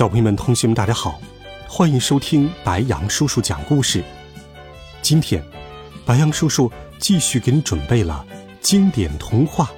[0.00, 1.20] 小朋友们、同学们，大家好，
[1.68, 4.02] 欢迎收听白羊叔叔讲故事。
[5.02, 5.44] 今天，
[6.06, 8.26] 白羊叔叔继续给你准备了
[8.62, 9.66] 经典童话《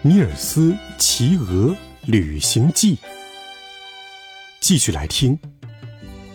[0.00, 1.76] 尼尔斯骑鹅
[2.06, 2.96] 旅行记》，
[4.60, 5.38] 继续来听。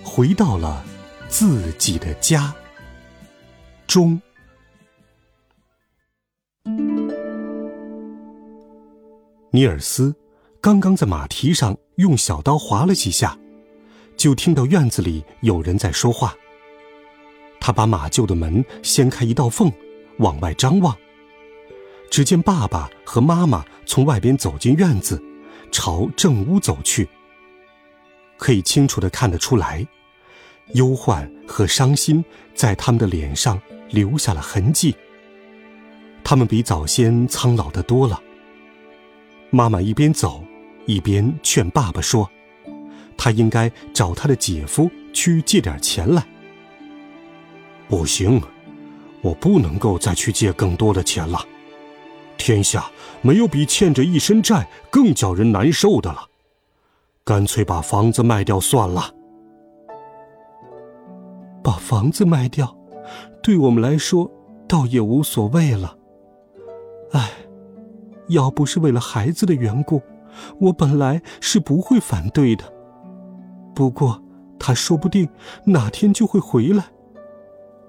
[0.03, 0.85] 回到了
[1.27, 2.53] 自己的家
[3.87, 4.21] 中，
[9.49, 10.15] 尼尔斯
[10.61, 11.77] 刚刚在马蹄上。
[11.99, 13.38] 用小刀划了几下，
[14.15, 16.33] 就听到院子里有人在说话。
[17.59, 19.69] 他把马厩的门掀开一道缝，
[20.19, 20.95] 往外张望。
[22.09, 25.21] 只见爸爸和妈妈从外边走进院子，
[25.73, 27.05] 朝正屋走去。
[28.38, 29.85] 可以清楚的看得出来，
[30.75, 32.23] 忧患和伤心
[32.55, 34.95] 在他们的脸上留下了痕迹。
[36.23, 38.21] 他们比早先苍老的多了。
[39.50, 40.44] 妈妈一边走。
[40.86, 42.28] 一边劝爸爸说
[43.16, 46.25] ：“他应该找他的姐夫去借点钱来。”
[47.88, 48.41] 不行，
[49.22, 51.45] 我不能够再去借更多的钱了。
[52.38, 52.89] 天下
[53.22, 56.28] 没有比欠着一身债更叫人难受的了。
[57.23, 59.13] 干脆把房子卖掉算了。
[61.63, 62.75] 把房子卖掉，
[63.44, 64.31] 对我们来说
[64.67, 65.95] 倒也无所谓了。
[67.11, 67.30] 唉，
[68.30, 70.02] 要不是为了孩子的缘故。
[70.59, 72.63] 我本来是不会反对的，
[73.75, 74.23] 不过
[74.58, 75.27] 他说不定
[75.66, 76.85] 哪天就会回来。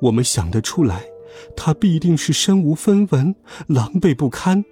[0.01, 1.03] 我们想得出来，
[1.57, 3.35] 他必定是身无分文、
[3.67, 4.65] 狼狈不堪。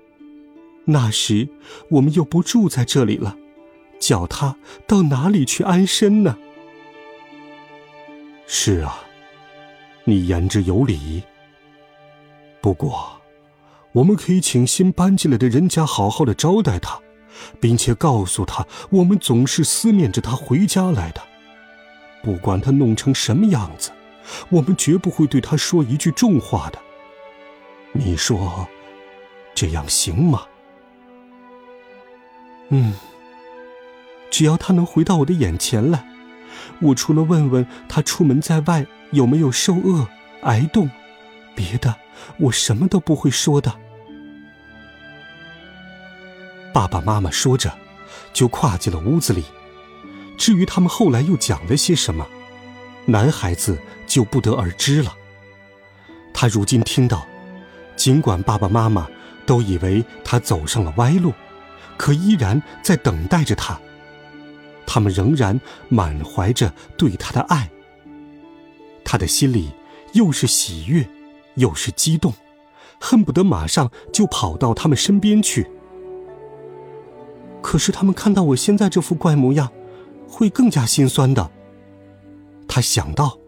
[0.86, 1.46] 那时
[1.90, 3.36] 我们又不住在这里了，
[4.00, 4.56] 叫他
[4.86, 6.38] 到哪里去安身呢？
[8.46, 9.00] 是啊，
[10.04, 11.22] 你言之有理。
[12.62, 13.17] 不过，
[13.92, 16.98] 我们可以请新搬进来的人家好好的招待他。
[17.60, 21.22] 并且告诉他，我们总是思念着他回家来的。
[22.20, 23.92] 不管他弄成什么样子，
[24.48, 26.78] 我们绝不会对他说一句重话的。
[27.92, 28.66] 你说，
[29.54, 30.42] 这样行吗？
[32.70, 32.92] 嗯，
[34.30, 36.04] 只要他能回到我的眼前来，
[36.80, 40.08] 我除了问问他出门在外有没有受饿、
[40.42, 40.90] 挨冻，
[41.58, 41.92] 别的
[42.38, 43.74] 我什么都不会说的。
[46.72, 47.76] 爸爸妈妈说着，
[48.32, 49.42] 就跨进了屋子里。
[50.36, 52.24] 至于他们后来又讲了些什么，
[53.06, 53.76] 男孩子
[54.06, 55.12] 就不得而知了。
[56.32, 57.26] 他如今听到，
[57.96, 59.08] 尽管爸爸妈妈
[59.44, 61.34] 都以为他走上了歪路，
[61.96, 63.76] 可依然在等待着他。
[64.86, 67.68] 他们仍然满怀着对他的爱。
[69.04, 69.72] 他的心里
[70.12, 71.08] 又是喜悦，
[71.58, 72.32] 又是激动，
[72.98, 75.70] 恨不得马上就跑到他们身边去。
[77.60, 79.70] 可是他们看到我现在这副怪模样，
[80.26, 81.50] 会更加心酸的。
[82.66, 83.38] 他想到。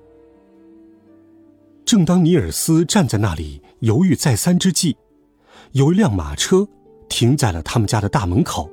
[1.85, 4.97] 正当尼尔斯站在那里犹豫再三之际，
[5.73, 6.69] 有一辆马车
[7.09, 8.71] 停在了他们家的大门口。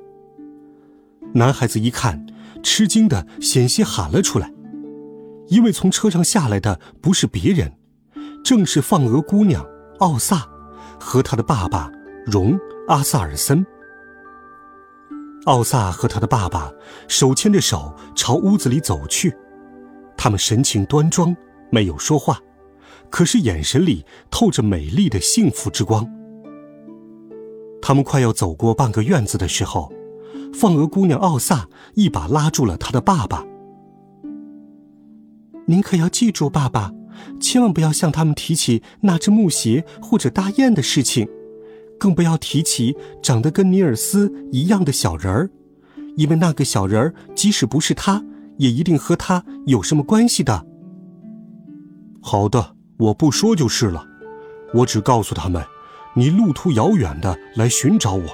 [1.32, 2.24] 男孩子一看，
[2.62, 4.52] 吃惊的险些喊了出来，
[5.48, 7.72] 因为从车上下来的不是别人，
[8.48, 9.62] 正是放鹅姑娘
[9.98, 10.48] 奥萨
[10.98, 11.92] 和他的爸爸
[12.24, 13.62] 荣阿萨尔森。
[15.44, 16.72] 奥萨和他的爸爸
[17.08, 19.36] 手牵着手朝屋子里走去，
[20.16, 21.36] 他们神情端庄，
[21.70, 22.38] 没有说话，
[23.10, 26.10] 可是眼神里透着美丽的幸福之光。
[27.82, 29.92] 他们快要走过半个院子的时候，
[30.54, 33.44] 放鹅姑娘奥萨一把拉住了他的爸爸
[35.68, 36.90] ：“您可要记住，爸爸，
[37.40, 41.28] 千万不要向他们提起那只木鞋或者大雁的事情。”
[41.98, 45.50] 更不要提起长得跟尼尔斯一样的小人儿，
[46.16, 48.24] 因为那个小人儿即使不是他，
[48.56, 50.64] 也一定和他有什么关系的。
[52.22, 54.06] 好的，我不说就是了。
[54.74, 55.64] 我只告诉他们，
[56.14, 58.26] 你路途遥远的来寻找我，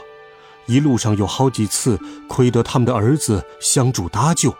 [0.66, 1.98] 一路上有好几次
[2.28, 4.54] 亏得他们的儿子相助搭救。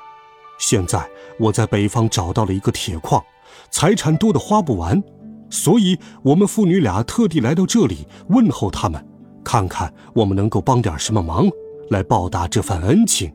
[0.59, 1.07] 现在
[1.39, 3.23] 我在北方找到了一个铁矿，
[3.71, 5.03] 财产多的花不完。
[5.51, 9.07] 所以，我们父女俩特地来到这里问候他们，
[9.45, 11.49] 看看我们能够帮点什么忙，
[11.91, 13.33] 来报答这份恩情。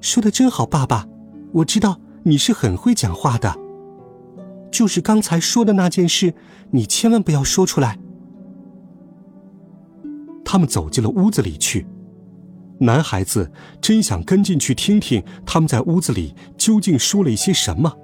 [0.00, 1.06] 说的真好，爸爸，
[1.52, 3.56] 我知道你是很会讲话的。
[4.70, 6.34] 就是刚才说的那件事，
[6.72, 7.98] 你千万不要说出来。
[10.44, 11.86] 他们走进了屋子里去，
[12.80, 13.50] 男孩子
[13.80, 17.96] 真想跟进去听听他们在屋子里究竟说了一些什么，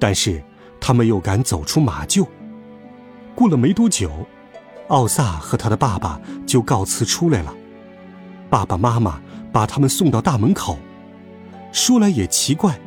[0.00, 0.42] 但是
[0.80, 2.26] 他们又敢走出马厩。
[3.36, 4.10] 过了没多久，
[4.88, 7.54] 奥萨和他的爸爸就告辞出来了。
[8.48, 9.20] 爸爸妈妈
[9.52, 10.78] 把他们送到大门口。
[11.70, 12.80] 说来也奇怪。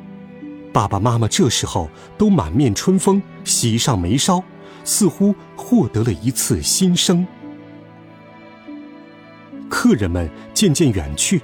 [0.73, 1.87] 爸爸妈妈这时候
[2.17, 4.43] 都满面春风，喜上眉梢，
[4.83, 7.25] 似乎获得了一次新生。
[9.69, 11.41] 客人们渐渐远去，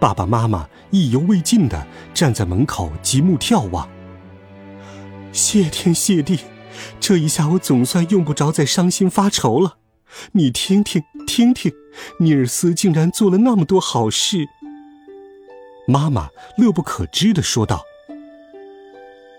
[0.00, 3.88] 爸爸妈妈意犹未尽地站在门口极目眺望。
[5.32, 6.40] 谢天谢地，
[7.00, 9.78] 这一下我总算用不着再伤心发愁了。
[10.32, 11.72] 你听听，听听，
[12.18, 14.46] 尼尔斯竟然做了那么多好事。
[15.88, 17.82] 妈妈乐不可支地说道。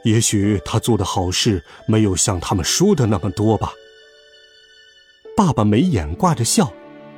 [0.04, 3.72] 也许他做的好事没有像他们说的那么多吧。
[5.38, 6.74] 爸爸眉眼挂着笑，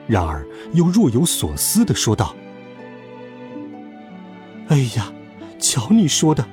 [0.06, 2.36] 然而又若有所思的说道
[4.69, 5.12] ：“哎呀，
[5.60, 6.48] 瞧你说的，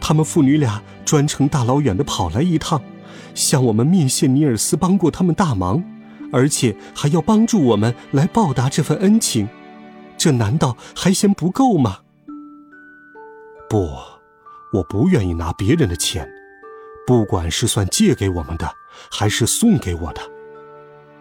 [0.00, 2.80] 他们父女俩专程大老远的跑来一趟，
[3.34, 5.82] 向我们面谢尼尔斯帮过他们大忙，
[6.32, 9.48] 而且还要帮助我们来报答这份恩情，
[10.16, 11.98] 这难道还嫌不够吗？”
[13.68, 13.88] 不。
[14.72, 16.24] 我不愿意拿别人的钱，
[17.04, 18.72] 不管是算借给我们的，
[19.10, 20.20] 还是送给我的。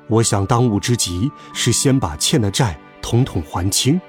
[0.08, 4.00] 我想当务之急是先把欠的债统统还清，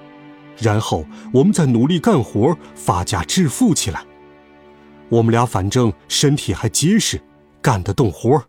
[0.58, 4.05] 然后我们再努力干活，发家致富起来。
[5.11, 7.21] 我们俩反正身体还结实，
[7.61, 8.43] 干得动活。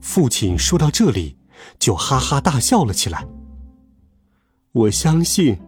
[0.00, 1.38] 父亲说到这里，
[1.78, 3.26] 就哈哈大笑了起来。
[4.72, 5.58] 我相信。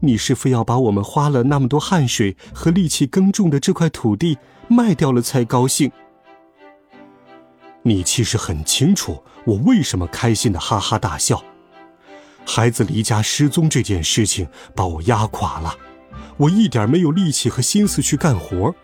[0.00, 4.38] 你是非要把我们花了那么多汗水和力气耕种的这块土地
[4.68, 5.90] 卖掉了才高兴？
[7.82, 11.42] 你其实很清楚我为什么开心的哈哈大笑。
[12.46, 15.76] 孩子离家失踪这件事情把我压垮了，
[16.36, 18.74] 我一点没有力气和心思去干活。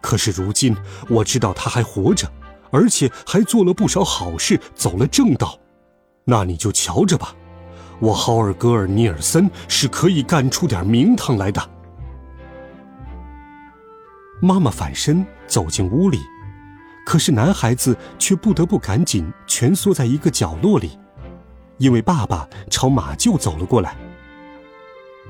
[0.00, 0.76] 可是如今
[1.08, 2.30] 我知道他还活着，
[2.70, 5.58] 而且还做了不少好事，走了正道。
[6.24, 7.34] 那你就瞧着吧。
[8.00, 11.70] 我豪尔戈尔尼尔森是可以干出点名堂来的。
[14.42, 16.18] 妈妈反身走进屋里，
[17.06, 20.98] 可是男孩子却不得不赶紧蜷缩在一个角落里，
[21.78, 23.96] 因为爸爸朝马厩走了过来。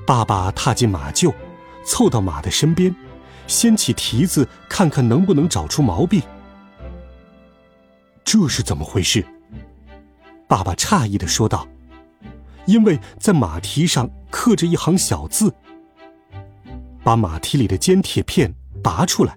[0.06, 1.32] 爸爸踏进马厩，
[1.84, 2.94] 凑到马的身边，
[3.46, 6.22] 掀起蹄子看看能不能找出毛病。
[8.24, 9.24] 这是怎么回事？
[10.48, 11.66] 爸爸诧异的说道。
[12.66, 15.52] 因为在马蹄上刻着一行小字。
[17.02, 19.36] 把马蹄里的尖铁片拔出来。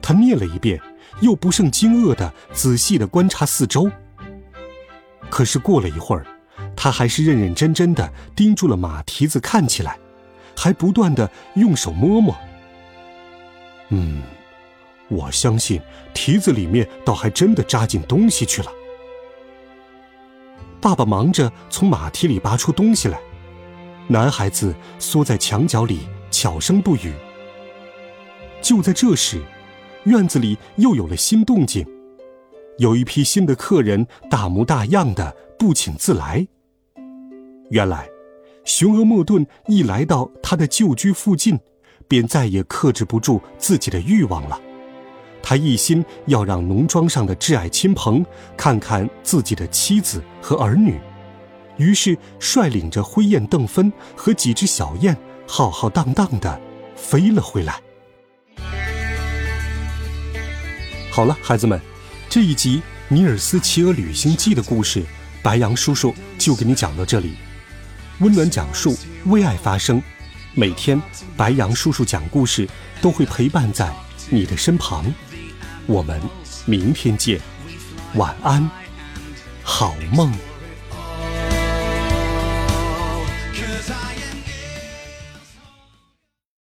[0.00, 0.80] 他念了一遍，
[1.20, 3.90] 又不胜惊愕的仔细的观察四周。
[5.28, 6.26] 可是过了一会儿，
[6.74, 9.98] 他还是认认真真的盯住了马蹄子看起来，
[10.60, 12.36] 还不断的用手摸摸。
[13.88, 14.20] 嗯，
[15.08, 15.80] 我相信
[16.12, 18.70] 蹄子里面倒还真的扎进东西去了。
[20.78, 23.18] 爸爸忙着从马蹄里拔出东西来，
[24.06, 26.00] 男孩子缩在墙角里
[26.30, 27.14] 悄声不语。
[28.60, 29.40] 就在这时，
[30.04, 31.86] 院子里又有了新动静，
[32.76, 36.46] 有一批新的客人大模大样的不请自来。
[37.70, 38.06] 原来，
[38.64, 41.58] 雄鹅莫顿一来到他的旧居附近，
[42.06, 44.60] 便再也克制不住自己的欲望了。
[45.42, 48.24] 他一心要让农庄上的挚爱亲朋
[48.56, 51.00] 看看自己的妻子和儿女，
[51.78, 56.60] 于是率领着灰雁邓芬和几只小雁，浩浩荡荡的
[56.94, 57.80] 飞了回来。
[61.10, 61.80] 好了，孩子们，
[62.28, 65.02] 这一集《尼尔斯骑鹅旅行记》的故事，
[65.42, 67.32] 白杨叔叔就给你讲到这里。
[68.20, 68.94] 温暖讲述，
[69.26, 70.02] 为爱发声，
[70.54, 71.00] 每天
[71.38, 72.68] 白杨叔叔讲故事
[73.00, 73.90] 都会陪伴在
[74.28, 75.04] 你的身旁。
[75.86, 76.20] 我们
[76.66, 77.40] 明天见，
[78.14, 78.70] 晚安，
[79.62, 80.49] 好梦。